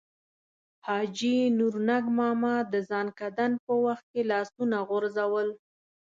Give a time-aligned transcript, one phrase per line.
[0.85, 5.47] حاجي نورنګ ماما د ځنکدن په وخت کې لاسونه غورځول.